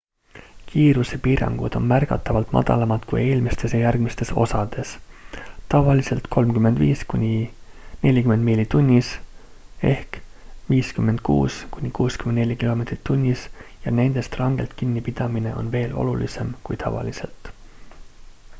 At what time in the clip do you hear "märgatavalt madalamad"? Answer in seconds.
1.89-3.03